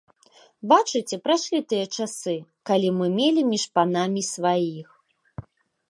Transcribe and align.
Бачыце, 0.71 1.15
прайшлі 1.27 1.59
тыя 1.73 1.85
часы, 1.99 2.35
калі 2.71 2.87
мы 2.97 3.05
мелі 3.21 3.41
між 3.51 3.65
панамі 3.77 4.21
сваіх. 4.33 4.87